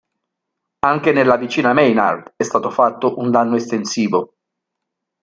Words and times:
Anche 0.79 1.11
nella 1.11 1.35
vicina 1.37 1.73
Maynard 1.73 2.33
è 2.35 2.41
stato 2.43 2.71
fatto 2.71 3.19
un 3.19 3.29
danno 3.29 3.55
estensivo. 3.55 4.33